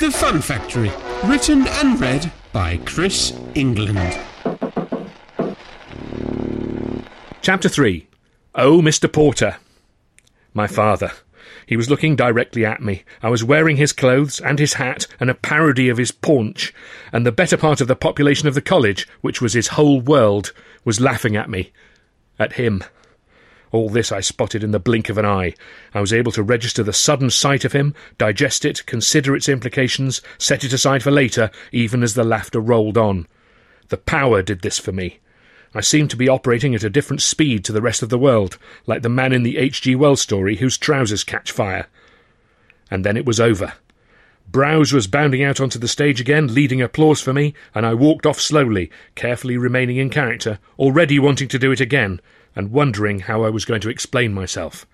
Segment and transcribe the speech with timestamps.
[0.00, 0.90] The Fun Factory,
[1.24, 4.18] written and read by Chris England.
[7.40, 8.06] Chapter 3
[8.56, 9.10] Oh, Mr.
[9.12, 9.56] Porter.
[10.52, 11.12] My father.
[11.66, 13.04] He was looking directly at me.
[13.22, 16.74] I was wearing his clothes and his hat and a parody of his paunch,
[17.12, 20.52] and the better part of the population of the college, which was his whole world,
[20.84, 21.72] was laughing at me.
[22.38, 22.82] At him.
[23.74, 25.52] All this I spotted in the blink of an eye.
[25.92, 30.22] I was able to register the sudden sight of him, digest it, consider its implications,
[30.38, 33.26] set it aside for later, even as the laughter rolled on.
[33.88, 35.18] The power did this for me.
[35.74, 38.58] I seemed to be operating at a different speed to the rest of the world,
[38.86, 39.96] like the man in the H.G.
[39.96, 41.88] Wells story whose trousers catch fire.
[42.92, 43.72] And then it was over.
[44.48, 48.24] Browse was bounding out onto the stage again, leading applause for me, and I walked
[48.24, 52.20] off slowly, carefully remaining in character, already wanting to do it again,
[52.56, 54.86] and wondering how I was going to explain myself.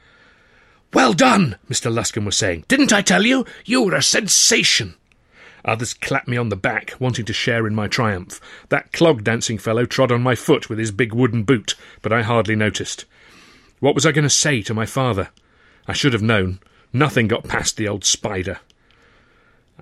[0.92, 1.92] Well done, Mr.
[1.92, 2.64] Luscombe was saying.
[2.66, 3.46] Didn't I tell you?
[3.64, 4.96] You were a sensation.
[5.64, 8.40] Others clapped me on the back, wanting to share in my triumph.
[8.70, 12.22] That clog dancing fellow trod on my foot with his big wooden boot, but I
[12.22, 13.04] hardly noticed.
[13.78, 15.28] What was I going to say to my father?
[15.86, 16.60] I should have known.
[16.92, 18.58] Nothing got past the old spider.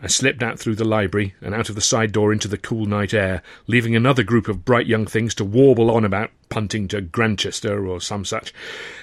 [0.01, 2.87] I slipped out through the library and out of the side door into the cool
[2.87, 7.01] night air, leaving another group of bright young things to warble on about punting to
[7.01, 8.55] Grantchester or some such,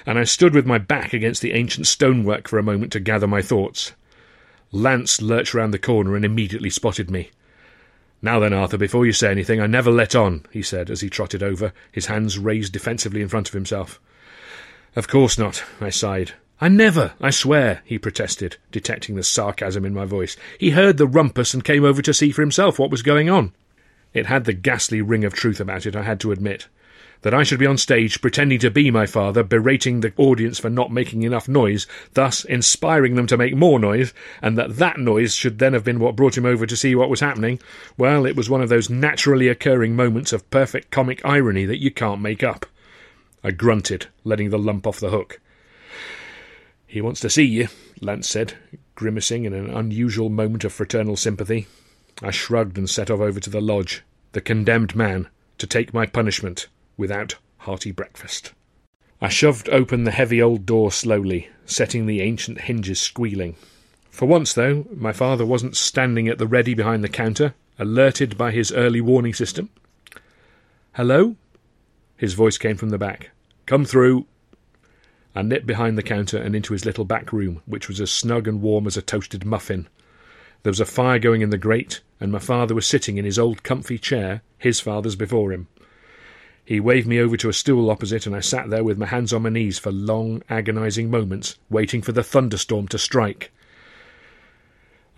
[0.06, 3.26] and I stood with my back against the ancient stonework for a moment to gather
[3.26, 3.92] my thoughts.
[4.72, 7.30] Lance lurched round the corner and immediately spotted me.
[8.22, 11.10] Now then, Arthur, before you say anything, I never let on, he said as he
[11.10, 14.00] trotted over, his hands raised defensively in front of himself.
[14.96, 16.32] Of course not, I sighed.
[16.58, 20.38] I never, I swear, he protested, detecting the sarcasm in my voice.
[20.58, 23.52] He heard the rumpus and came over to see for himself what was going on.
[24.14, 26.68] It had the ghastly ring of truth about it, I had to admit.
[27.20, 30.70] That I should be on stage pretending to be my father, berating the audience for
[30.70, 35.34] not making enough noise, thus inspiring them to make more noise, and that that noise
[35.34, 37.60] should then have been what brought him over to see what was happening,
[37.98, 41.90] well, it was one of those naturally occurring moments of perfect comic irony that you
[41.90, 42.64] can't make up.
[43.44, 45.38] I grunted, letting the lump off the hook.
[46.86, 47.68] He wants to see you,
[48.00, 48.54] Lance said,
[48.94, 51.66] grimacing in an unusual moment of fraternal sympathy.
[52.22, 54.02] I shrugged and set off over to the lodge,
[54.32, 58.52] the condemned man, to take my punishment without hearty breakfast.
[59.20, 63.56] I shoved open the heavy old door slowly, setting the ancient hinges squealing.
[64.10, 68.50] For once, though, my father wasn't standing at the ready behind the counter, alerted by
[68.50, 69.70] his early warning system.
[70.92, 71.36] Hello?
[72.16, 73.30] His voice came from the back.
[73.66, 74.26] Come through.
[75.36, 78.48] I nipped behind the counter and into his little back room, which was as snug
[78.48, 79.86] and warm as a toasted muffin.
[80.62, 83.38] There was a fire going in the grate, and my father was sitting in his
[83.38, 85.68] old comfy chair, his father's before him.
[86.64, 89.34] He waved me over to a stool opposite, and I sat there with my hands
[89.34, 93.52] on my knees for long, agonizing moments, waiting for the thunderstorm to strike.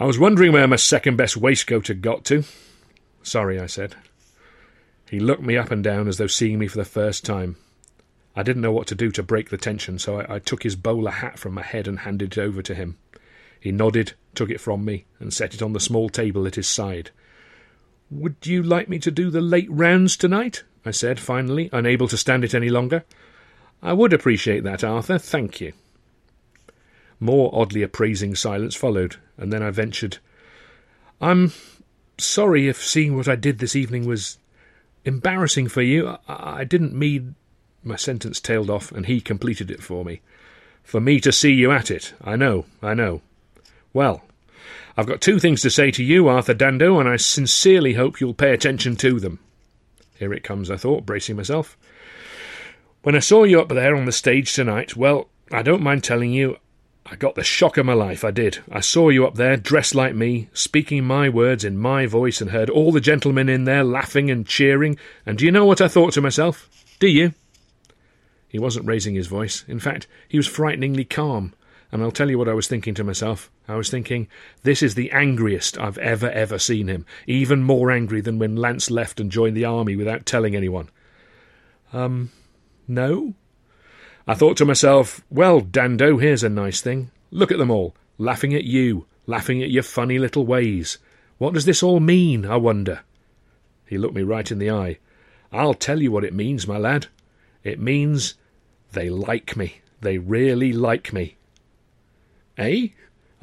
[0.01, 2.43] I was wondering where my second best waistcoat had got to.
[3.23, 3.95] Sorry, I said.
[5.09, 7.57] He looked me up and down as though seeing me for the first time.
[8.39, 10.77] I didn't know what to do to break the tension, so I, I took his
[10.77, 12.97] bowler hat from my head and handed it over to him.
[13.59, 16.69] He nodded, took it from me, and set it on the small table at his
[16.69, 17.11] side.
[18.13, 20.63] Would you like me to do the late rounds tonight?
[20.85, 23.05] I said, finally, unable to stand it any longer.
[23.83, 25.73] I would appreciate that, Arthur, thank you.
[27.19, 30.19] More oddly appraising silence followed, and then I ventured,
[31.21, 31.53] I'm
[32.19, 34.39] sorry if seeing what I did this evening was
[35.05, 36.17] embarrassing for you.
[36.29, 37.35] I, I didn't mean.
[37.83, 40.21] My sentence tailed off, and he completed it for me.
[40.83, 42.15] For me to see you at it.
[42.23, 43.23] I know, I know.
[43.93, 44.23] Well,
[44.97, 48.35] I've got two things to say to you, Arthur Dando, and I sincerely hope you'll
[48.35, 49.39] pay attention to them.
[50.19, 51.77] Here it comes, I thought, bracing myself.
[53.03, 56.33] When I saw you up there on the stage tonight, well, I don't mind telling
[56.33, 56.57] you,
[57.07, 58.59] I got the shock of my life, I did.
[58.71, 62.51] I saw you up there, dressed like me, speaking my words in my voice, and
[62.51, 65.89] heard all the gentlemen in there laughing and cheering, and do you know what I
[65.89, 66.69] thought to myself?
[66.99, 67.33] Do you?
[68.49, 69.65] He wasn't raising his voice.
[69.69, 71.55] In fact, he was frighteningly calm.
[71.91, 73.51] And I'll tell you what I was thinking to myself.
[73.67, 74.29] I was thinking,
[74.63, 77.07] this is the angriest I've ever, ever seen him.
[77.27, 80.91] Even more angry than when Lance left and joined the army without telling anyone.
[81.93, 82.31] Um,
[82.87, 83.35] no?
[84.27, 87.11] I thought to myself, well, Dando, here's a nice thing.
[87.31, 90.99] Look at them all, laughing at you, laughing at your funny little ways.
[91.39, 93.01] What does this all mean, I wonder?
[93.87, 94.99] He looked me right in the eye.
[95.51, 97.07] I'll tell you what it means, my lad.
[97.65, 98.35] It means
[98.93, 99.81] they like me.
[100.01, 101.37] They really like me.
[102.57, 102.89] Eh?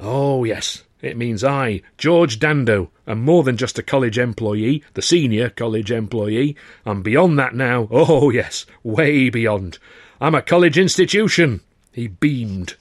[0.00, 0.84] Oh, yes.
[1.02, 5.90] It means I, George Dando, am more than just a college employee, the senior college
[5.90, 6.56] employee.
[6.86, 7.86] I'm beyond that now.
[7.90, 9.78] Oh, yes, way beyond.
[10.20, 11.60] I'm a college institution.
[11.92, 12.76] He beamed.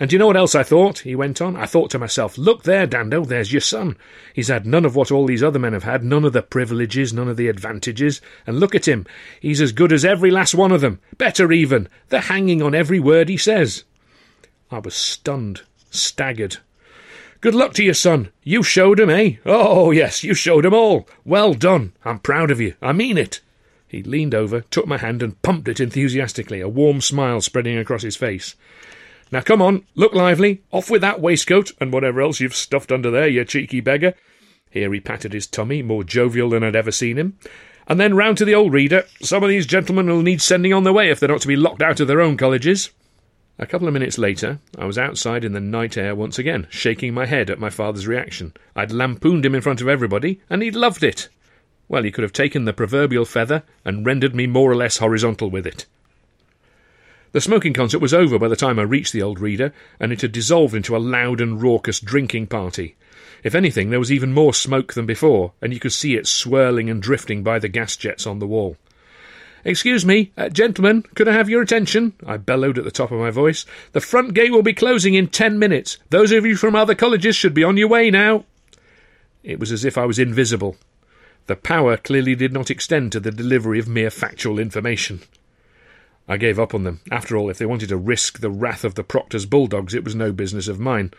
[0.00, 1.00] And do you know what else I thought?
[1.00, 1.56] He went on.
[1.56, 3.98] I thought to myself, look there, Dando, there's your son.
[4.34, 7.12] He's had none of what all these other men have had, none of the privileges,
[7.12, 8.22] none of the advantages.
[8.46, 9.06] And look at him.
[9.40, 11.00] He's as good as every last one of them.
[11.18, 11.86] Better even.
[12.08, 13.84] They're hanging on every word he says.
[14.70, 16.56] I was stunned, staggered.
[17.42, 18.30] Good luck to your son.
[18.42, 19.36] You showed him, eh?
[19.44, 21.06] Oh, yes, you showed him all.
[21.26, 21.92] Well done.
[22.06, 22.74] I'm proud of you.
[22.80, 23.40] I mean it.
[23.86, 28.02] He leaned over, took my hand, and pumped it enthusiastically, a warm smile spreading across
[28.02, 28.54] his face.
[29.32, 30.62] Now come on, look lively.
[30.72, 34.14] Off with that waistcoat and whatever else you've stuffed under there, you cheeky beggar.
[34.70, 37.38] Here he patted his tummy, more jovial than I'd ever seen him.
[37.86, 39.04] And then round to the old reader.
[39.20, 41.56] Some of these gentlemen will need sending on their way if they're not to be
[41.56, 42.90] locked out of their own colleges.
[43.58, 47.12] A couple of minutes later, I was outside in the night air once again, shaking
[47.12, 48.54] my head at my father's reaction.
[48.74, 51.28] I'd lampooned him in front of everybody, and he'd loved it.
[51.86, 55.50] Well, he could have taken the proverbial feather and rendered me more or less horizontal
[55.50, 55.86] with it.
[57.32, 60.20] The smoking concert was over by the time I reached the old reader, and it
[60.22, 62.96] had dissolved into a loud and raucous drinking party.
[63.44, 66.90] If anything, there was even more smoke than before, and you could see it swirling
[66.90, 68.76] and drifting by the gas jets on the wall.
[69.64, 72.14] Excuse me, uh, gentlemen, could I have your attention?
[72.26, 73.64] I bellowed at the top of my voice.
[73.92, 75.98] The front gate will be closing in ten minutes.
[76.08, 78.44] Those of you from other colleges should be on your way now.
[79.44, 80.76] It was as if I was invisible.
[81.46, 85.20] The power clearly did not extend to the delivery of mere factual information.
[86.30, 87.00] I gave up on them.
[87.10, 90.14] After all, if they wanted to risk the wrath of the proctor's bulldogs, it was
[90.14, 91.12] no business of mine.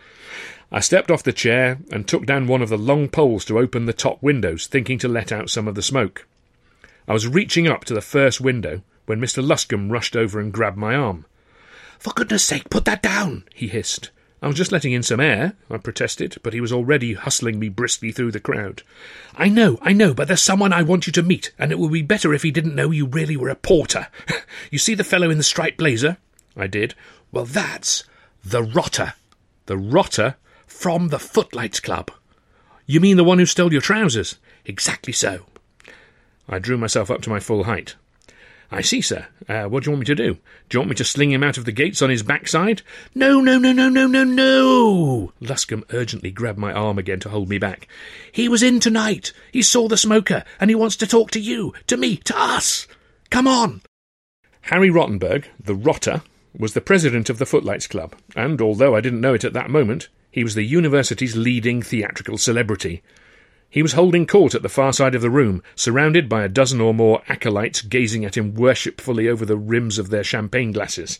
[0.72, 3.84] I stepped off the chair and took down one of the long poles to open
[3.84, 6.26] the top windows, thinking to let out some of the smoke.
[7.06, 9.46] I was reaching up to the first window when Mr.
[9.46, 11.26] Luscombe rushed over and grabbed my arm.
[11.98, 14.10] For goodness sake, put that down, he hissed.
[14.42, 17.68] I was just letting in some air, I protested, but he was already hustling me
[17.68, 18.82] briskly through the crowd.
[19.36, 21.92] I know, I know, but there's someone I want you to meet, and it would
[21.92, 24.08] be better if he didn't know you really were a porter.
[24.72, 26.16] you see the fellow in the striped blazer?
[26.56, 26.96] I did.
[27.30, 28.02] Well, that's
[28.44, 29.14] the rotter.
[29.66, 30.34] The rotter
[30.66, 32.10] from the Footlights Club.
[32.84, 34.38] You mean the one who stole your trousers?
[34.64, 35.46] Exactly so.
[36.48, 37.94] I drew myself up to my full height.
[38.72, 39.26] I see, sir.
[39.48, 40.34] Uh, what do you want me to do?
[40.68, 42.82] Do you want me to sling him out of the gates on his backside?
[43.14, 45.32] No, no, no, no, no, no, no!
[45.40, 47.86] Luscombe urgently grabbed my arm again to hold me back.
[48.32, 49.32] He was in tonight.
[49.52, 52.86] He saw the smoker, and he wants to talk to you, to me, to us.
[53.30, 53.82] Come on!
[54.62, 56.22] Harry Rottenberg, the rotter,
[56.56, 59.70] was the president of the Footlights Club, and although I didn't know it at that
[59.70, 63.02] moment, he was the university's leading theatrical celebrity.
[63.72, 66.78] He was holding court at the far side of the room, surrounded by a dozen
[66.78, 71.18] or more acolytes gazing at him worshipfully over the rims of their champagne glasses.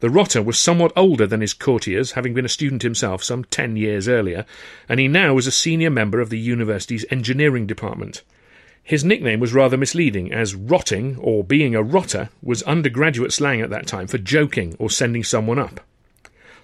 [0.00, 3.78] The rotter was somewhat older than his courtiers, having been a student himself some ten
[3.78, 4.44] years earlier,
[4.86, 8.22] and he now was a senior member of the university's engineering department.
[8.82, 13.70] His nickname was rather misleading, as rotting, or being a rotter, was undergraduate slang at
[13.70, 15.80] that time for joking or sending someone up.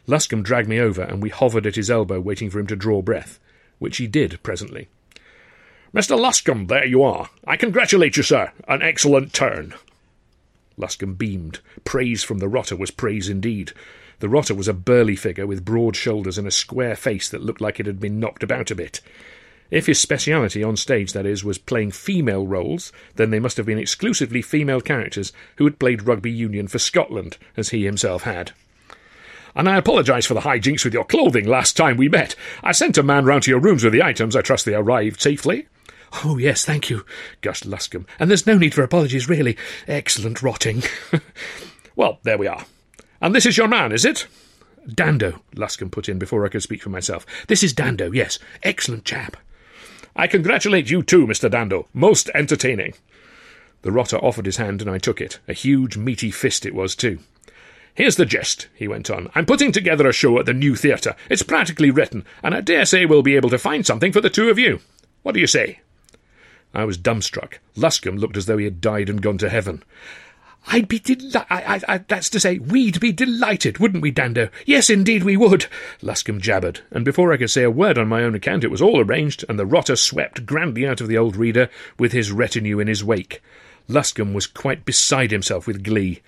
[0.06, 3.00] Luscombe dragged me over, and we hovered at his elbow, waiting for him to draw
[3.00, 3.40] breath,
[3.78, 4.88] which he did presently.
[5.94, 6.18] Mr.
[6.18, 7.30] Luscombe, there you are.
[7.46, 8.50] I congratulate you, sir.
[8.66, 9.74] An excellent turn.
[10.76, 11.60] Luscombe beamed.
[11.84, 13.70] Praise from the rotter was praise indeed.
[14.18, 17.60] The rotter was a burly figure with broad shoulders and a square face that looked
[17.60, 19.00] like it had been knocked about a bit.
[19.70, 23.66] If his speciality on stage, that is, was playing female roles, then they must have
[23.66, 28.50] been exclusively female characters who had played rugby union for Scotland, as he himself had.
[29.54, 32.34] And I apologise for the high jinks with your clothing last time we met.
[32.64, 34.34] I sent a man round to your rooms with the items.
[34.34, 35.68] I trust they arrived safely.
[36.22, 37.04] Oh, yes, thank you,
[37.40, 38.06] gushed Luscombe.
[38.18, 39.56] And there's no need for apologies, really.
[39.88, 40.82] Excellent rotting.
[41.96, 42.64] well, there we are.
[43.20, 44.26] And this is your man, is it?
[44.86, 47.26] Dando, Luscombe put in before I could speak for myself.
[47.48, 48.38] This is Dando, yes.
[48.62, 49.36] Excellent chap.
[50.14, 51.50] I congratulate you too, Mr.
[51.50, 51.88] Dando.
[51.92, 52.94] Most entertaining.
[53.82, 55.40] The rotter offered his hand, and I took it.
[55.48, 57.18] A huge, meaty fist it was, too.
[57.94, 59.30] Here's the gist, he went on.
[59.34, 61.14] I'm putting together a show at the New Theatre.
[61.30, 64.30] It's practically written, and I dare say we'll be able to find something for the
[64.30, 64.80] two of you.
[65.22, 65.80] What do you say?
[66.74, 67.54] I was dumbstruck.
[67.76, 69.82] Luscombe looked as though he had died and gone to heaven.
[70.66, 72.06] I'd be delighted.
[72.08, 74.48] That's to say, we'd be delighted, wouldn't we, Dando?
[74.64, 75.66] Yes, indeed we would,
[76.00, 78.80] Luscombe jabbered, and before I could say a word on my own account, it was
[78.80, 82.80] all arranged, and the rotter swept grandly out of the old reader with his retinue
[82.80, 83.42] in his wake.
[83.88, 86.22] Luscombe was quite beside himself with glee.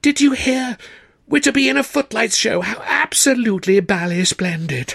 [0.00, 0.78] Did you hear?
[1.26, 2.62] We're to be in a footlights show.
[2.62, 4.94] How absolutely bally splendid.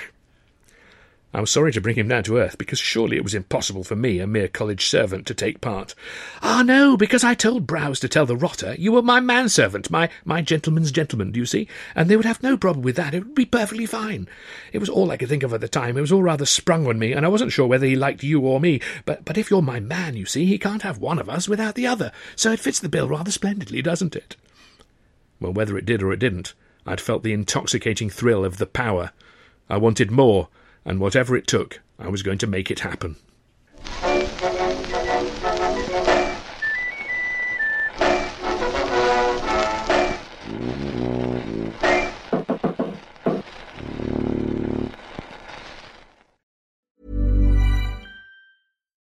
[1.35, 3.95] I was sorry to bring him down to earth, because surely it was impossible for
[3.95, 5.95] me, a mere college servant, to take part.
[6.43, 10.09] Ah, no, because I told Browse to tell the rotter you were my manservant, my,
[10.25, 11.67] my gentleman's gentleman, do you see?
[11.95, 13.15] And they would have no problem with that.
[13.15, 14.27] It would be perfectly fine.
[14.71, 15.97] It was all I could think of at the time.
[15.97, 18.41] It was all rather sprung on me, and I wasn't sure whether he liked you
[18.41, 18.79] or me.
[19.05, 21.73] But, but if you're my man, you see, he can't have one of us without
[21.73, 22.11] the other.
[22.35, 24.35] So it fits the bill rather splendidly, doesn't it?
[25.39, 26.53] Well, whether it did or it didn't,
[26.85, 29.11] I'd felt the intoxicating thrill of the power.
[29.67, 30.49] I wanted more
[30.85, 33.15] and whatever it took, I was going to make it happen.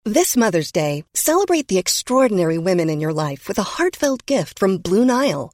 [0.05, 4.77] This Mother's Day, celebrate the extraordinary women in your life with a heartfelt gift from
[4.77, 5.53] Blue Nile.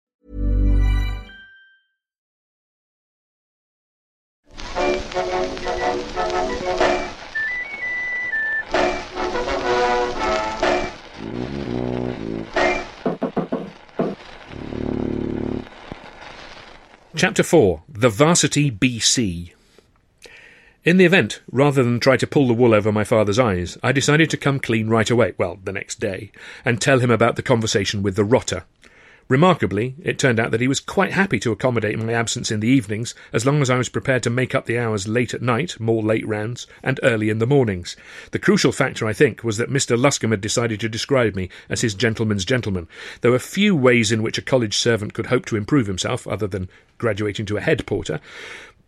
[17.13, 19.51] Chapter 4 The Varsity BC.
[20.85, 23.91] In the event, rather than try to pull the wool over my father's eyes, I
[23.91, 26.31] decided to come clean right away, well, the next day,
[26.63, 28.63] and tell him about the conversation with the rotter.
[29.31, 32.67] Remarkably, it turned out that he was quite happy to accommodate my absence in the
[32.67, 35.79] evenings, as long as I was prepared to make up the hours late at night,
[35.79, 37.95] more late rounds, and early in the mornings.
[38.31, 39.97] The crucial factor, I think, was that Mr.
[39.97, 42.89] Luscombe had decided to describe me as his gentleman's gentleman.
[43.21, 46.47] There were few ways in which a college servant could hope to improve himself, other
[46.47, 48.19] than graduating to a head porter,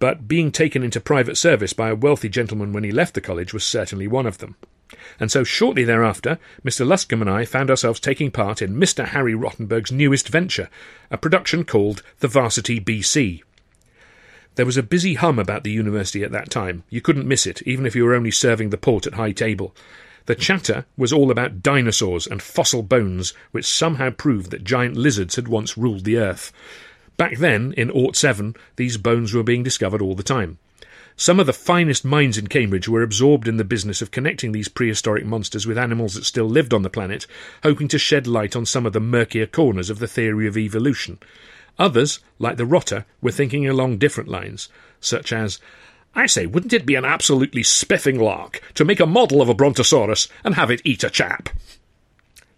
[0.03, 3.53] but being taken into private service by a wealthy gentleman when he left the college
[3.53, 4.57] was certainly one of them.
[5.17, 6.85] And so shortly thereafter, Mr.
[6.85, 9.05] Luscombe and I found ourselves taking part in Mr.
[9.05, 10.67] Harry Rottenberg's newest venture,
[11.09, 13.43] a production called The Varsity BC.
[14.55, 16.83] There was a busy hum about the university at that time.
[16.89, 19.73] You couldn't miss it, even if you were only serving the port at high table.
[20.25, 25.37] The chatter was all about dinosaurs and fossil bones, which somehow proved that giant lizards
[25.37, 26.51] had once ruled the earth.
[27.17, 30.57] Back then, in ought 7, these bones were being discovered all the time.
[31.15, 34.67] Some of the finest minds in Cambridge were absorbed in the business of connecting these
[34.67, 37.27] prehistoric monsters with animals that still lived on the planet,
[37.61, 41.19] hoping to shed light on some of the murkier corners of the theory of evolution.
[41.77, 45.59] Others, like the rotter, were thinking along different lines, such as,
[46.15, 49.53] I say, wouldn't it be an absolutely spiffing lark to make a model of a
[49.53, 51.49] brontosaurus and have it eat a chap?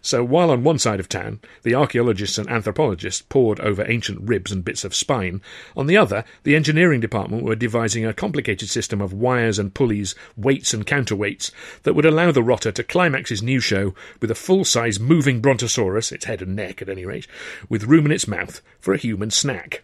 [0.06, 4.52] So while on one side of town the archaeologists and anthropologists pored over ancient ribs
[4.52, 5.42] and bits of spine,
[5.76, 10.14] on the other the engineering department were devising a complicated system of wires and pulleys,
[10.36, 11.50] weights and counterweights
[11.82, 16.12] that would allow the rotter to climax his new show with a full-size moving brontosaurus,
[16.12, 17.26] its head and neck at any rate,
[17.68, 19.82] with room in its mouth for a human snack.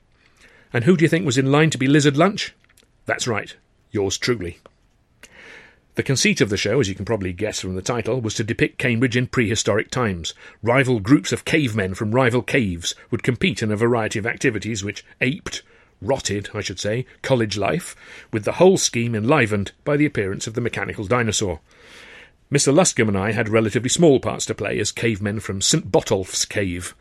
[0.73, 2.55] And who do you think was in line to be lizard lunch?
[3.07, 3.57] That's right,
[3.91, 4.61] yours truly.
[5.95, 8.45] The conceit of the show, as you can probably guess from the title, was to
[8.45, 10.33] depict Cambridge in prehistoric times.
[10.63, 15.05] Rival groups of cavemen from rival caves would compete in a variety of activities which
[15.21, 15.63] aped,
[16.01, 17.95] rotted, I should say, college life,
[18.33, 21.61] with the whole scheme enlivened by the appearance of the mechanical dinosaur.
[22.51, 22.73] Mr.
[22.75, 25.93] Luscombe and I had relatively small parts to play as cavemen from St.
[25.93, 26.95] Botolph's Cave.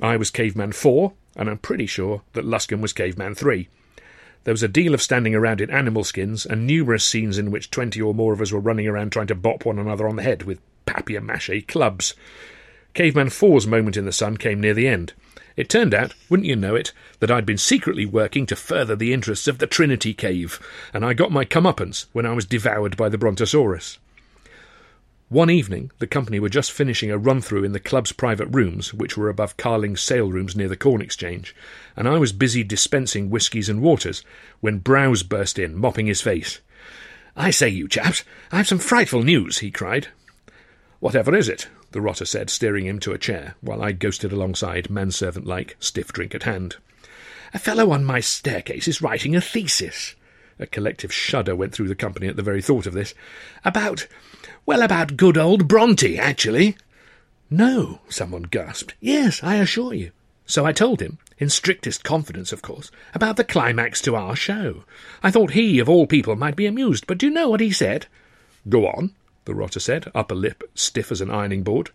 [0.00, 3.68] I was Caveman 4, and I'm pretty sure that Luscombe was Caveman 3.
[4.44, 7.70] There was a deal of standing around in animal skins, and numerous scenes in which
[7.70, 10.22] twenty or more of us were running around trying to bop one another on the
[10.22, 12.14] head with papier mache clubs.
[12.94, 15.12] Caveman 4's moment in the sun came near the end.
[15.56, 19.12] It turned out, wouldn't you know it, that I'd been secretly working to further the
[19.12, 20.58] interests of the Trinity Cave,
[20.94, 23.98] and I got my comeuppance when I was devoured by the Brontosaurus.
[25.30, 28.92] One evening, the company were just finishing a run through in the club's private rooms,
[28.92, 31.54] which were above Carling's sale rooms near the Corn Exchange,
[31.94, 34.24] and I was busy dispensing whiskies and waters
[34.58, 36.58] when Browse burst in, mopping his face.
[37.36, 40.08] I say, you chaps, I've some frightful news, he cried.
[40.98, 41.68] Whatever is it?
[41.92, 46.12] the rotter said, steering him to a chair, while I ghosted alongside, manservant like, stiff
[46.12, 46.74] drink at hand.
[47.54, 50.16] A fellow on my staircase is writing a thesis.
[50.58, 53.14] A collective shudder went through the company at the very thought of this.
[53.64, 54.06] About,
[54.66, 56.76] well, about good old Bronte, actually.
[57.50, 58.94] No, someone gasped.
[59.00, 60.12] Yes, I assure you.
[60.46, 64.84] So I told him, in strictest confidence, of course, about the climax to our show.
[65.22, 67.72] I thought he, of all people, might be amused, but do you know what he
[67.72, 68.06] said?
[68.68, 69.14] Go on,
[69.46, 71.90] the rotter said, upper lip stiff as an ironing board.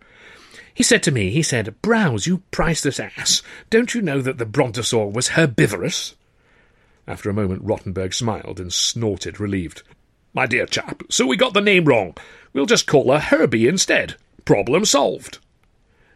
[0.73, 4.45] He said to me, he said, Browse, you priceless ass, don't you know that the
[4.45, 6.15] brontosaur was herbivorous?
[7.07, 9.83] After a moment, Rottenberg smiled and snorted, relieved.
[10.33, 12.15] My dear chap, so we got the name wrong.
[12.55, 14.15] We'll just call her Herbie instead.
[14.45, 15.39] Problem solved.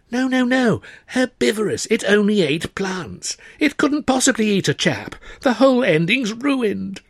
[0.09, 0.81] No, no, no.
[1.07, 1.85] Herbivorous.
[1.87, 3.35] It only ate plants.
[3.59, 5.15] It couldn't possibly eat a chap.
[5.41, 7.01] The whole ending's ruined.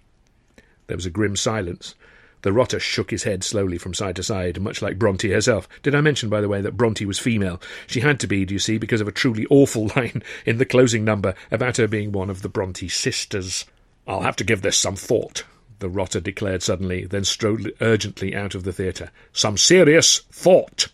[0.87, 1.93] There was a grim silence.
[2.41, 5.69] The rotter shook his head slowly from side to side, much like Bronte herself.
[5.83, 7.61] Did I mention, by the way, that Bronte was female?
[7.85, 10.65] She had to be, do you see, because of a truly awful line in the
[10.65, 13.65] closing number about her being one of the Bronte sisters.
[14.07, 15.43] I'll have to give this some thought,
[15.79, 19.11] the rotter declared suddenly, then strode urgently out of the theatre.
[19.33, 20.89] Some serious thought.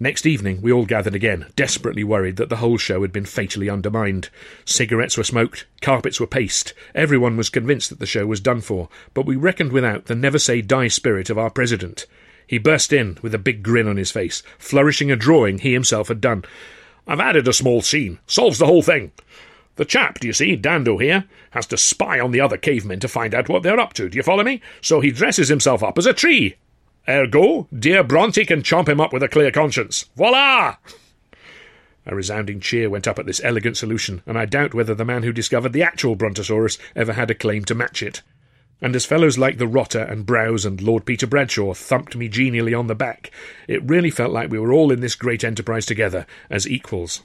[0.00, 3.68] Next evening, we all gathered again, desperately worried that the whole show had been fatally
[3.68, 4.28] undermined.
[4.64, 8.88] Cigarettes were smoked, carpets were paced, everyone was convinced that the show was done for,
[9.12, 12.06] but we reckoned without the never say die spirit of our president.
[12.46, 16.06] He burst in with a big grin on his face, flourishing a drawing he himself
[16.06, 16.44] had done.
[17.06, 18.20] I've added a small scene.
[18.26, 19.10] Solves the whole thing.
[19.78, 23.06] The chap, do you see, Dando here, has to spy on the other cavemen to
[23.06, 24.08] find out what they're up to.
[24.08, 24.60] Do you follow me?
[24.80, 26.56] So he dresses himself up as a tree
[27.08, 30.06] Ergo, dear Bronte can chomp him up with a clear conscience.
[30.16, 30.76] Voila!
[32.06, 35.22] A resounding cheer went up at this elegant solution, and I doubt whether the man
[35.22, 38.22] who discovered the actual Brontosaurus ever had a claim to match it.
[38.82, 42.74] And as fellows like the Rotter and Browse and Lord Peter Bradshaw thumped me genially
[42.74, 43.30] on the back,
[43.68, 47.22] it really felt like we were all in this great enterprise together, as equals.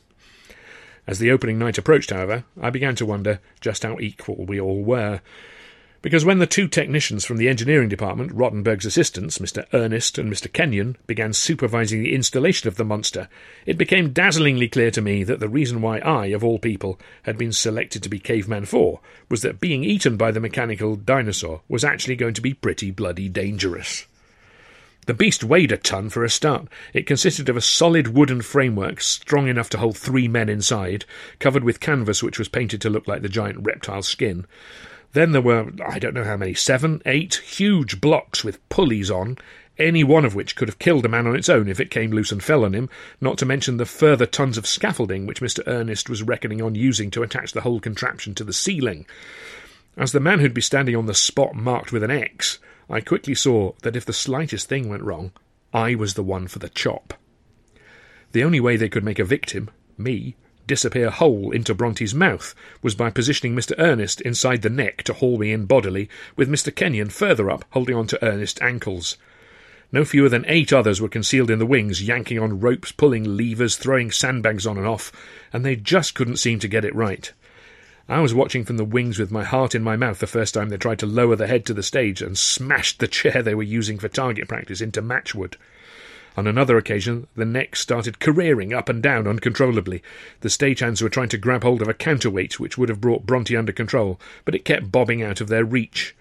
[1.06, 4.84] As the opening night approached, however, I began to wonder just how equal we all
[4.84, 5.22] were
[6.04, 9.66] because when the two technicians from the engineering department, Rottenberg's assistants, Mr.
[9.72, 10.52] Ernest and Mr.
[10.52, 13.30] Kenyon, began supervising the installation of the monster,
[13.66, 17.38] it became dazzlingly clear to me that the reason why I, of all people, had
[17.38, 21.86] been selected to be Caveman 4 was that being eaten by the mechanical dinosaur was
[21.86, 24.06] actually going to be pretty bloody dangerous.
[25.06, 26.68] The beast weighed a ton for a start.
[26.94, 31.04] It consisted of a solid wooden framework strong enough to hold three men inside,
[31.40, 34.46] covered with canvas which was painted to look like the giant reptile's skin.
[35.12, 39.38] Then there were, I don't know how many, seven, eight huge blocks with pulleys on,
[39.78, 42.12] any one of which could have killed a man on its own if it came
[42.12, 42.90] loose and fell on him,
[43.20, 45.62] not to mention the further tons of scaffolding which Mr.
[45.68, 49.06] Ernest was reckoning on using to attach the whole contraption to the ceiling.
[49.98, 53.36] As the man who'd be standing on the spot marked with an X, I quickly
[53.36, 55.32] saw that if the slightest thing went wrong,
[55.74, 57.14] I was the one for the chop.
[58.32, 60.36] The only way they could make a victim, me,
[60.68, 63.74] disappear whole into Bronte's mouth was by positioning Mr.
[63.78, 66.74] Ernest inside the neck to haul me in bodily, with Mr.
[66.74, 69.18] Kenyon further up, holding on to Ernest's ankles.
[69.92, 73.76] No fewer than eight others were concealed in the wings, yanking on ropes, pulling levers,
[73.76, 75.12] throwing sandbags on and off,
[75.52, 77.32] and they just couldn't seem to get it right.
[78.10, 80.68] I was watching from the wings with my heart in my mouth the first time
[80.68, 83.64] they tried to lower the head to the stage and smashed the chair they were
[83.64, 85.56] using for target practice into matchwood.
[86.36, 90.04] On another occasion, the neck started careering up and down uncontrollably.
[90.42, 93.56] The stagehands were trying to grab hold of a counterweight which would have brought Bronte
[93.56, 96.14] under control, but it kept bobbing out of their reach.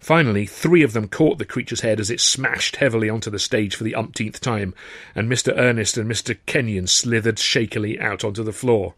[0.00, 3.76] Finally, three of them caught the creature's head as it smashed heavily onto the stage
[3.76, 4.74] for the umpteenth time,
[5.14, 5.52] and Mr.
[5.56, 6.38] Ernest and Mr.
[6.46, 8.94] Kenyon slithered shakily out onto the floor.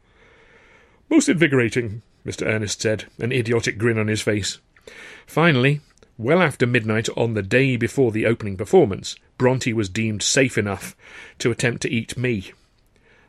[1.09, 2.47] Most invigorating, Mr.
[2.47, 4.59] Ernest said, an idiotic grin on his face.
[5.27, 5.81] Finally,
[6.17, 10.97] well after midnight on the day before the opening performance, Bronte was deemed safe enough
[11.38, 12.53] to attempt to eat me.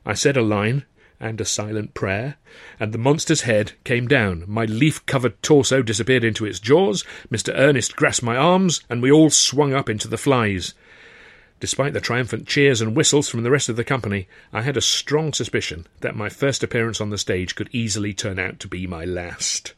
[0.06, 0.86] I said a line
[1.20, 2.38] and a silent prayer,
[2.80, 4.44] and the monster's head came down.
[4.48, 7.54] My leaf covered torso disappeared into its jaws, Mr.
[7.56, 10.74] Ernest grasped my arms, and we all swung up into the flies.
[11.66, 14.82] Despite the triumphant cheers and whistles from the rest of the company, I had a
[14.82, 18.86] strong suspicion that my first appearance on the stage could easily turn out to be
[18.86, 19.74] my last.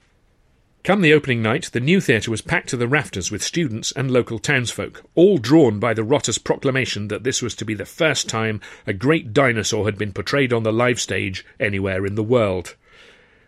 [0.84, 4.12] Come the opening night, the new theatre was packed to the rafters with students and
[4.12, 8.28] local townsfolk, all drawn by the Rotter's proclamation that this was to be the first
[8.28, 12.76] time a great dinosaur had been portrayed on the live stage anywhere in the world.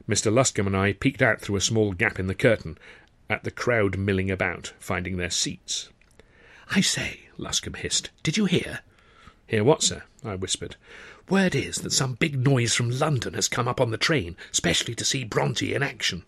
[0.07, 0.33] Mr.
[0.33, 2.77] Luscombe and I peeked out through a small gap in the curtain
[3.29, 5.89] at the crowd milling about, finding their seats.
[6.71, 8.81] I say, Luscombe hissed, did you hear?
[9.47, 10.03] Hear what, sir?
[10.23, 10.75] I whispered.
[11.29, 14.93] Word is that some big noise from London has come up on the train, specially
[14.95, 16.23] to see Bronte in action.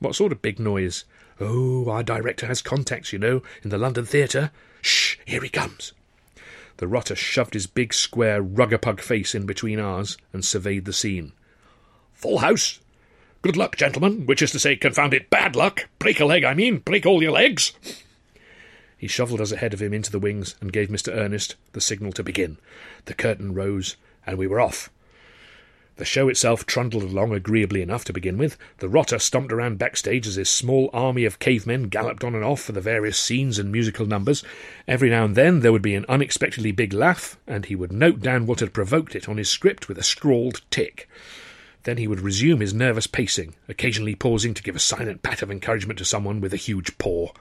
[0.00, 1.04] What sort of big noise?
[1.40, 4.50] Oh, our director has contacts, you know, in the London Theatre.
[4.82, 5.92] Shh, here he comes.
[6.78, 11.32] The rotter shoved his big, square, rugger-pug face in between ours and surveyed the scene.
[12.12, 12.80] Full house.
[13.42, 15.88] Good luck, gentlemen, which is to say, confounded bad luck.
[15.98, 16.78] Break a leg, I mean.
[16.78, 17.72] Break all your legs.
[19.04, 21.14] He shovelled us ahead of him into the wings and gave Mr.
[21.14, 22.56] Ernest the signal to begin.
[23.04, 24.88] The curtain rose, and we were off.
[25.96, 28.56] The show itself trundled along agreeably enough to begin with.
[28.78, 32.62] The rotter stomped around backstage as his small army of cavemen galloped on and off
[32.62, 34.42] for the various scenes and musical numbers.
[34.88, 38.20] Every now and then there would be an unexpectedly big laugh, and he would note
[38.20, 41.10] down what had provoked it on his script with a scrawled tick.
[41.82, 45.50] Then he would resume his nervous pacing, occasionally pausing to give a silent pat of
[45.50, 47.32] encouragement to someone with a huge paw.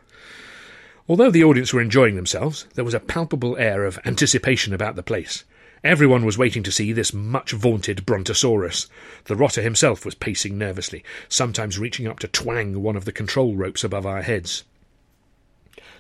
[1.09, 5.03] Although the audience were enjoying themselves, there was a palpable air of anticipation about the
[5.03, 5.43] place.
[5.83, 8.87] Everyone was waiting to see this much vaunted Brontosaurus.
[9.25, 13.57] The rotter himself was pacing nervously, sometimes reaching up to twang one of the control
[13.57, 14.63] ropes above our heads.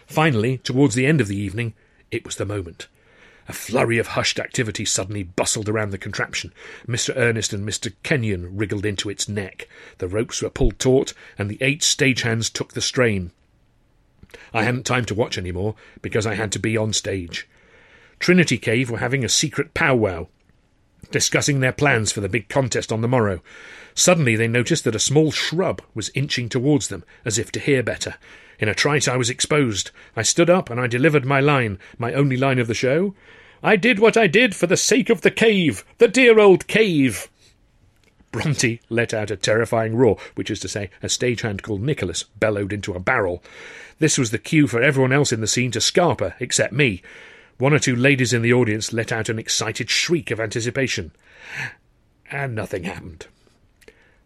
[0.07, 1.73] Finally, towards the end of the evening,
[2.09, 2.87] it was the moment.
[3.49, 6.53] A flurry of hushed activity suddenly bustled around the contraption.
[6.87, 7.11] Mr.
[7.17, 7.91] Ernest and Mr.
[8.03, 9.67] Kenyon wriggled into its neck.
[9.97, 13.31] The ropes were pulled taut, and the eight stagehands took the strain.
[14.53, 17.47] I hadn't time to watch any more, because I had to be on stage.
[18.19, 20.27] Trinity Cave were having a secret powwow,
[21.11, 23.41] discussing their plans for the big contest on the morrow.
[23.95, 27.83] Suddenly they noticed that a small shrub was inching towards them, as if to hear
[27.83, 28.15] better.
[28.59, 29.91] In a trice I was exposed.
[30.15, 33.13] I stood up and I delivered my line, my only line of the show.
[33.61, 37.29] I did what I did for the sake of the cave, the dear old cave.
[38.33, 42.73] Bronte let out a terrifying roar, which is to say, a stagehand called Nicholas bellowed
[42.73, 43.41] into a barrel.
[43.99, 47.01] This was the cue for everyone else in the scene to scarper, except me.
[47.59, 51.11] One or two ladies in the audience let out an excited shriek of anticipation.
[52.31, 53.27] And nothing happened.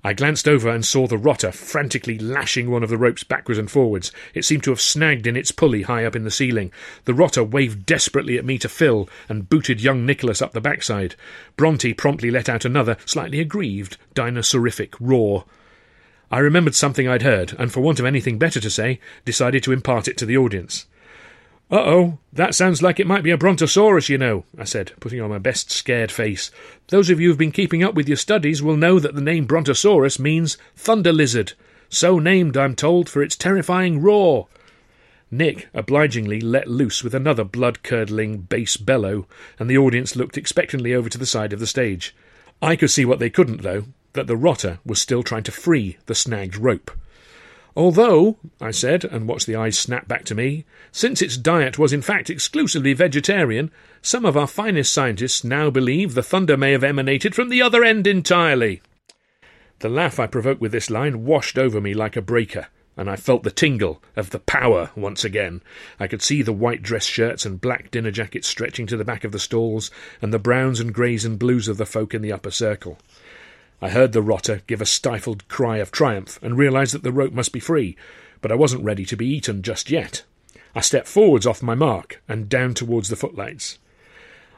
[0.04, 3.70] I glanced over and saw the rotter frantically lashing one of the ropes backwards and
[3.70, 4.12] forwards.
[4.34, 6.72] It seemed to have snagged in its pulley high up in the ceiling.
[7.06, 11.16] The rotter waved desperately at me to fill and booted young Nicholas up the backside.
[11.56, 15.46] Bronte promptly let out another, slightly aggrieved, dinosaurific roar.
[16.30, 19.72] I remembered something I'd heard, and for want of anything better to say, decided to
[19.72, 20.86] impart it to the audience.
[21.70, 25.20] Uh oh, that sounds like it might be a brontosaurus, you know, I said, putting
[25.20, 26.50] on my best scared face.
[26.88, 29.46] Those of you who've been keeping up with your studies will know that the name
[29.46, 31.54] brontosaurus means thunder lizard,
[31.90, 34.48] so named, I'm told, for its terrifying roar.
[35.30, 39.28] Nick obligingly let loose with another blood curdling bass bellow,
[39.60, 42.16] and the audience looked expectantly over to the side of the stage.
[42.62, 45.98] I could see what they couldn't, though that the rotter was still trying to free
[46.06, 46.92] the snagged rope.
[47.78, 51.94] Although, I said, and watched the eyes snap back to me, since its diet was
[51.94, 53.70] in fact exclusively vegetarian,
[54.02, 57.84] some of our finest scientists now believe the thunder may have emanated from the other
[57.84, 58.82] end entirely.
[59.78, 62.66] The laugh I provoked with this line washed over me like a breaker,
[62.98, 65.62] and I felt the tingle of the power once again.
[66.00, 69.24] I could see the white dress shirts and black dinner jackets stretching to the back
[69.24, 72.32] of the stalls, and the browns and greys and blues of the folk in the
[72.32, 72.98] upper circle.
[73.82, 77.34] I heard the rotter give a stifled cry of triumph and realized that the rope
[77.34, 77.96] must be free,
[78.42, 80.24] but I wasn't ready to be eaten just yet.
[80.74, 83.78] I stepped forwards off my mark and down towards the footlights.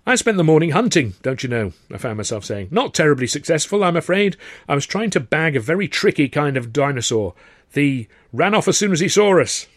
[0.05, 2.69] I spent the morning hunting, don't you know, I found myself saying.
[2.71, 4.37] Not terribly successful, I'm afraid.
[4.67, 7.35] I was trying to bag a very tricky kind of dinosaur.
[7.73, 9.67] The ran off as soon as he saw us.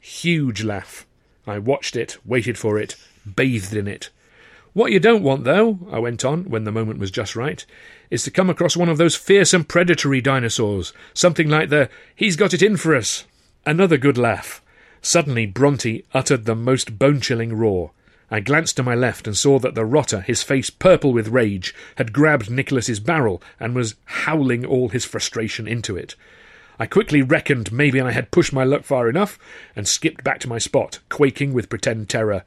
[0.00, 1.06] Huge laugh.
[1.46, 2.96] I watched it, waited for it,
[3.34, 4.10] bathed in it.
[4.74, 7.64] What you don't want, though, I went on, when the moment was just right,
[8.10, 12.54] is to come across one of those fearsome predatory dinosaurs, something like the he's got
[12.54, 13.24] it in for us.
[13.66, 14.62] Another good laugh.
[15.02, 17.90] Suddenly Bronte uttered the most bone chilling roar.
[18.30, 21.74] I glanced to my left and saw that the rotter, his face purple with rage,
[21.96, 26.16] had grabbed Nicholas's barrel and was howling all his frustration into it.
[26.78, 29.38] I quickly reckoned maybe I had pushed my luck far enough
[29.76, 32.44] and skipped back to my spot, quaking with pretend terror.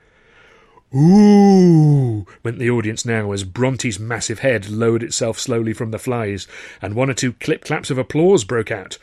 [0.96, 2.26] Ooh!
[2.42, 6.48] went the audience now as Bronte's massive head lowered itself slowly from the flies,
[6.82, 8.98] and one or two clip claps of applause broke out.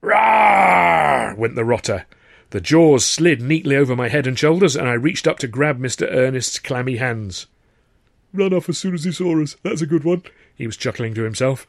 [0.00, 1.36] Rawr!
[1.36, 2.06] went the rotter.
[2.50, 5.80] The jaws slid neatly over my head and shoulders, and I reached up to grab
[5.80, 6.06] Mr.
[6.08, 7.46] Ernest's clammy hands.
[8.32, 9.56] Run off as soon as he saw us.
[9.64, 10.22] That's a good one,
[10.54, 11.66] he was chuckling to himself.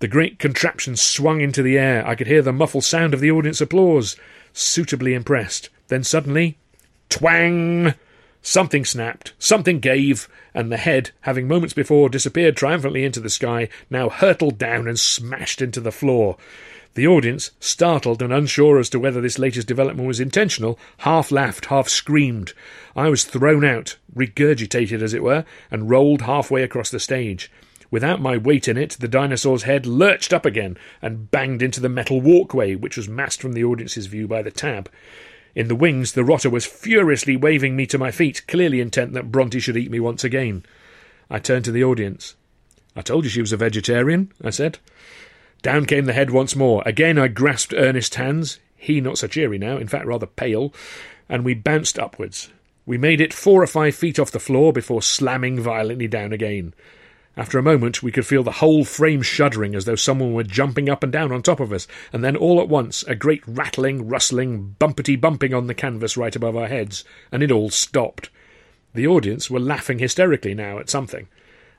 [0.00, 2.04] The great contraption swung into the air.
[2.04, 4.16] I could hear the muffled sound of the audience applause,
[4.52, 5.68] suitably impressed.
[5.86, 6.58] Then suddenly,
[7.08, 7.94] twang!
[8.42, 13.68] Something snapped, something gave, and the head, having moments before disappeared triumphantly into the sky,
[13.90, 16.36] now hurtled down and smashed into the floor.
[16.94, 21.66] The audience, startled and unsure as to whether this latest development was intentional, half laughed,
[21.66, 22.54] half screamed.
[22.96, 27.52] I was thrown out, regurgitated as it were, and rolled halfway across the stage.
[27.90, 31.88] Without my weight in it, the dinosaur's head lurched up again and banged into the
[31.88, 34.90] metal walkway, which was masked from the audience's view by the tab.
[35.54, 39.32] In the wings, the rotter was furiously waving me to my feet, clearly intent that
[39.32, 40.64] Bronte should eat me once again.
[41.30, 42.34] I turned to the audience.
[42.94, 44.78] I told you she was a vegetarian, I said.
[45.62, 46.82] Down came the head once more.
[46.86, 50.72] Again I grasped Ernest's hands, he not so cheery now, in fact rather pale,
[51.28, 52.50] and we bounced upwards.
[52.86, 56.74] We made it four or five feet off the floor before slamming violently down again.
[57.38, 60.88] After a moment, we could feel the whole frame shuddering as though someone were jumping
[60.88, 64.08] up and down on top of us, and then all at once a great rattling,
[64.08, 68.28] rustling, bumpety bumping on the canvas right above our heads, and it all stopped.
[68.92, 71.28] The audience were laughing hysterically now at something.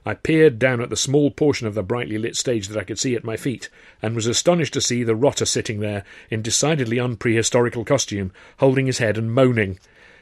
[0.06, 2.98] I peered down at the small portion of the brightly lit stage that I could
[2.98, 3.68] see at my feet,
[4.02, 9.00] and was astonished to see the rotter sitting there in decidedly unprehistorical costume, holding his
[9.00, 9.78] head and moaning.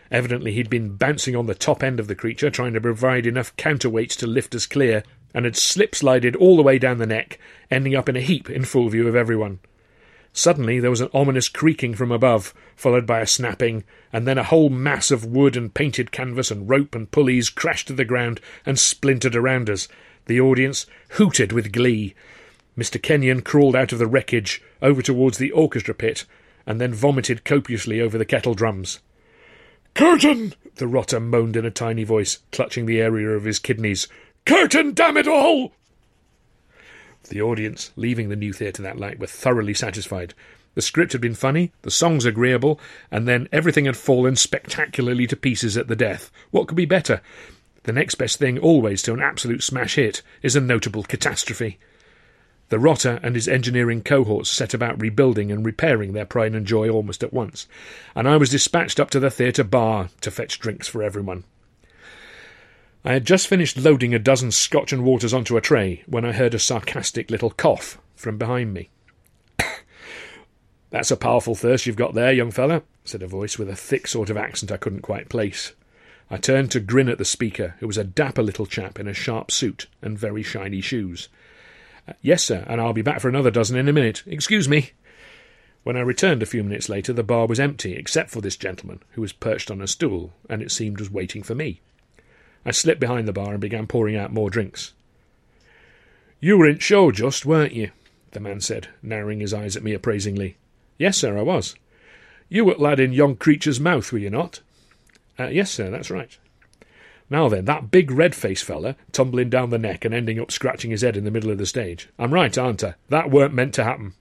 [0.10, 3.56] Evidently he'd been bouncing on the top end of the creature, trying to provide enough
[3.56, 7.40] counterweights to lift us clear, and had slip slided all the way down the neck,
[7.70, 9.60] ending up in a heap in full view of everyone.
[10.34, 14.44] Suddenly there was an ominous creaking from above, followed by a snapping, and then a
[14.44, 18.40] whole mass of wood and painted canvas and rope and pulleys crashed to the ground
[18.66, 19.88] and splintered around us.
[20.28, 22.13] The audience hooted with glee.
[22.78, 23.02] Mr.
[23.02, 26.26] Kenyon crawled out of the wreckage over towards the orchestra pit,
[26.68, 29.00] and then vomited copiously over the kettle drums.
[29.96, 30.54] Curtain!
[30.76, 34.08] the rotter moaned in a tiny voice, clutching the area of his kidneys.
[34.48, 35.74] Curtain, damn it all!
[37.28, 40.34] The audience, leaving the new theatre that night, were thoroughly satisfied.
[40.74, 42.80] The script had been funny, the songs agreeable,
[43.12, 46.32] and then everything had fallen spectacularly to pieces at the death.
[46.52, 47.22] What could be better?
[47.84, 51.78] The next best thing, always, to an absolute smash hit is a notable catastrophe.
[52.70, 56.88] The Rotter and his engineering cohorts set about rebuilding and repairing their pride and joy
[56.88, 57.68] almost at once,
[58.16, 61.44] and I was dispatched up to the theatre bar to fetch drinks for everyone.
[63.06, 66.34] I had just finished loading a dozen scotch and waters onto a tray when I
[66.34, 68.90] heard a sarcastic little cough from behind me.
[70.90, 74.08] That's a powerful thirst you've got there, young feller, said a voice with a thick
[74.08, 75.74] sort of accent I couldn't quite place.
[76.30, 79.14] I turned to grin at the speaker, who was a dapper little chap in a
[79.14, 81.30] sharp suit and very shiny shoes.
[82.08, 84.24] Uh, yes, sir, and I'll be back for another dozen in a minute.
[84.26, 84.92] Excuse me.
[85.84, 89.02] When I returned a few minutes later, the bar was empty, except for this gentleman,
[89.12, 91.80] who was perched on a stool, and it seemed was waiting for me.
[92.65, 94.93] I slipped behind the bar and began pouring out more drinks.
[96.39, 97.91] You were in show just, weren't you?
[98.32, 100.58] the man said, narrowing his eyes at me appraisingly.
[100.98, 101.76] Yes, sir, I was.
[102.50, 104.62] You were lad in yon creature's mouth, were you not?
[105.39, 106.38] Uh, yes, sir, that's right.
[107.30, 111.02] Now then, that big red-faced feller, tumbling down the neck and ending up scratching his
[111.02, 112.10] head in the middle of the stage.
[112.17, 112.96] I'm right, aren't I?
[113.10, 114.13] That weren't meant to happen.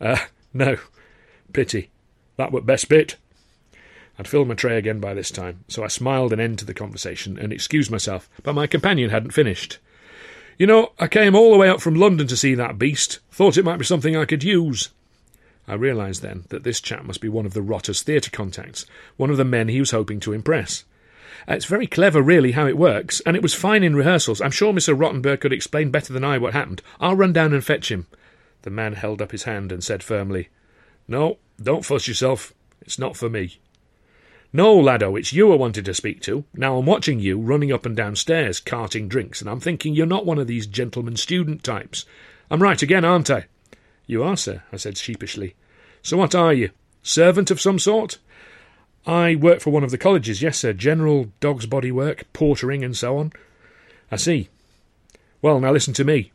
[0.00, 0.18] Uh,
[0.54, 0.76] no.
[1.52, 1.90] Pity.
[2.36, 3.16] That were best bit.
[4.20, 6.74] I'd filled my tray again by this time, so I smiled an end to the
[6.74, 9.78] conversation and excused myself, but my companion hadn't finished.
[10.58, 13.20] You know, I came all the way up from London to see that beast.
[13.30, 14.90] Thought it might be something I could use.
[15.66, 18.84] I realised then that this chap must be one of the Rotter's theatre contacts,
[19.16, 20.84] one of the men he was hoping to impress.
[21.48, 24.42] It's very clever, really, how it works, and it was fine in rehearsals.
[24.42, 24.94] I'm sure Mr.
[24.94, 26.82] Rottenberg could explain better than I what happened.
[27.00, 28.06] I'll run down and fetch him.
[28.60, 30.50] The man held up his hand and said firmly,
[31.08, 32.52] No, don't fuss yourself.
[32.82, 33.56] It's not for me.
[34.52, 36.44] No, laddo, it's you I wanted to speak to.
[36.54, 40.06] Now I'm watching you running up and down stairs, carting drinks, and I'm thinking you're
[40.06, 42.04] not one of these gentleman student types.
[42.50, 43.46] I'm right again, aren't I?
[44.06, 45.54] You are, sir, I said sheepishly.
[46.02, 46.70] So what are you?
[47.02, 48.18] Servant of some sort?
[49.06, 50.72] I work for one of the colleges, yes, sir.
[50.72, 53.32] General dog's body work, portering, and so on.
[54.10, 54.48] I see.
[55.40, 56.32] Well, now listen to me.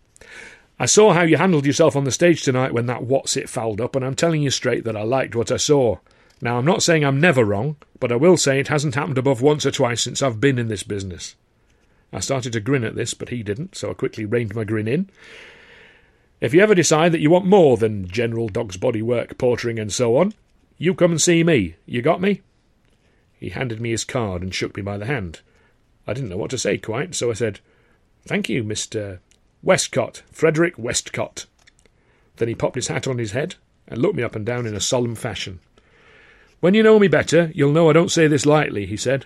[0.79, 3.81] I saw how you handled yourself on the stage tonight when that what's it fouled
[3.81, 5.97] up, and I'm telling you straight that I liked what I saw.
[6.41, 9.41] Now, I'm not saying I'm never wrong, but I will say it hasn't happened above
[9.41, 11.35] once or twice since I've been in this business.
[12.11, 14.87] I started to grin at this, but he didn't, so I quickly reined my grin
[14.87, 15.09] in.
[16.41, 19.91] If you ever decide that you want more than general dog's body work, portering, and
[19.91, 20.33] so on,
[20.77, 21.75] you come and see me.
[21.85, 22.41] You got me?
[23.39, 25.41] He handed me his card and shook me by the hand.
[26.05, 27.59] I didn't know what to say quite, so I said,
[28.25, 29.19] Thank you, Mr.
[29.63, 31.45] Westcott, Frederick Westcott.
[32.37, 33.55] Then he popped his hat on his head
[33.87, 35.59] and looked me up and down in a solemn fashion.
[36.59, 39.25] When you know me better, you'll know I don't say this lightly, he said.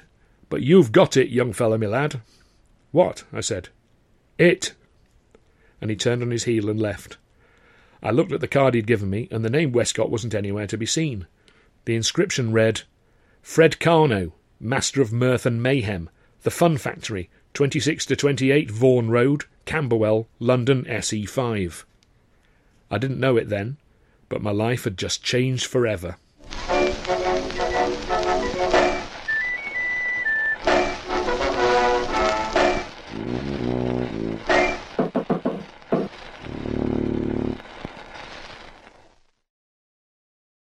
[0.49, 2.21] But you've got it, young fellow, me lad.
[2.91, 3.23] What?
[3.31, 3.69] I said.
[4.37, 4.73] It.
[5.79, 7.17] And he turned on his heel and left.
[8.01, 10.77] I looked at the card he'd given me, and the name Westcott wasn't anywhere to
[10.77, 11.27] be seen.
[11.85, 12.81] The inscription read,
[13.41, 16.09] Fred Karno, Master of Mirth and Mayhem,
[16.43, 21.83] The Fun Factory, 26 to 28 Vaughan Road, Camberwell, London SE5.
[22.91, 23.77] I didn't know it then,
[24.29, 26.17] but my life had just changed forever.